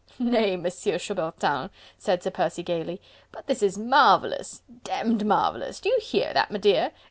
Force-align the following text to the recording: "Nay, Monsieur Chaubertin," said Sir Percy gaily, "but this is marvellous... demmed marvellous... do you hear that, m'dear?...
"Nay, 0.17 0.57
Monsieur 0.57 0.97
Chaubertin," 0.97 1.69
said 1.95 2.23
Sir 2.23 2.31
Percy 2.31 2.63
gaily, 2.63 2.99
"but 3.31 3.45
this 3.45 3.61
is 3.61 3.77
marvellous... 3.77 4.63
demmed 4.83 5.23
marvellous... 5.23 5.79
do 5.79 5.89
you 5.89 5.99
hear 6.01 6.33
that, 6.33 6.49
m'dear?... 6.49 6.91